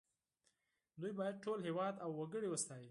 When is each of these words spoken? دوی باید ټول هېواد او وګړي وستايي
دوی 1.01 1.11
باید 1.19 1.35
ټول 1.45 1.59
هېواد 1.67 1.93
او 2.03 2.09
وګړي 2.19 2.47
وستايي 2.51 2.79